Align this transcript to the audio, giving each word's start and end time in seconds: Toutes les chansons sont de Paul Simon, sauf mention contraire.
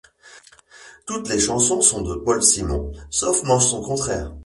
Toutes 1.05 1.29
les 1.29 1.39
chansons 1.39 1.79
sont 1.79 2.01
de 2.01 2.15
Paul 2.15 2.41
Simon, 2.41 2.91
sauf 3.11 3.43
mention 3.43 3.83
contraire. 3.83 4.33